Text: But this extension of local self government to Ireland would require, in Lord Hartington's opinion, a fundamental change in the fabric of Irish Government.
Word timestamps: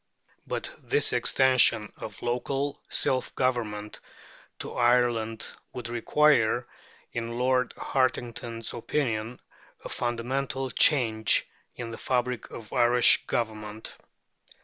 But 0.47 0.71
this 0.79 1.13
extension 1.13 1.93
of 1.95 2.23
local 2.23 2.81
self 2.89 3.35
government 3.35 3.99
to 4.57 4.73
Ireland 4.73 5.45
would 5.73 5.89
require, 5.89 6.67
in 7.13 7.37
Lord 7.37 7.71
Hartington's 7.77 8.73
opinion, 8.73 9.39
a 9.85 9.89
fundamental 9.89 10.71
change 10.71 11.47
in 11.75 11.91
the 11.91 11.99
fabric 11.99 12.49
of 12.49 12.73
Irish 12.73 13.27
Government. 13.27 13.95